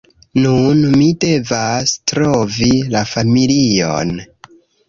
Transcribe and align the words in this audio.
Nun, 0.43 0.79
mi 1.01 1.09
devas 1.25 1.93
trovi 2.13 2.71
la 2.97 3.07
familion 3.13 4.19